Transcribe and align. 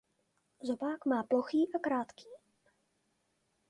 Zobák 0.63 1.05
má 1.05 1.23
plochý 1.23 1.69
a 1.75 1.79
krátký. 1.79 2.25